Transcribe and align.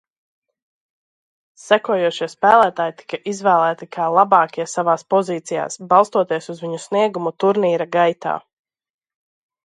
Sekojošie 1.63 2.27
spēlētāji 2.31 2.95
tika 3.01 3.19
izvēlēti 3.31 3.87
kā 3.97 4.07
labākie 4.15 4.65
savās 4.71 5.05
pozīcijās, 5.15 5.77
balstoties 5.91 6.49
uz 6.55 6.63
viņu 6.65 6.81
sniegumu 6.87 7.33
turnīra 7.45 7.87
gaitā. 7.97 8.33